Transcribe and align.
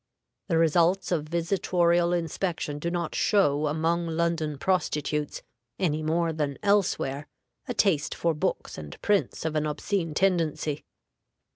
The 0.47 0.57
results 0.57 1.11
of 1.11 1.25
visitorial 1.29 2.11
inspection 2.17 2.79
do 2.79 2.89
not 2.89 3.13
show 3.13 3.67
among 3.67 4.07
London 4.07 4.57
prostitutes, 4.57 5.43
any 5.77 6.01
more 6.01 6.33
than 6.33 6.57
elsewhere, 6.63 7.27
a 7.67 7.75
taste 7.75 8.15
for 8.15 8.33
books 8.33 8.79
and 8.79 8.99
prints 9.03 9.45
of 9.45 9.55
an 9.55 9.67
obscene 9.67 10.15
tendency. 10.15 10.85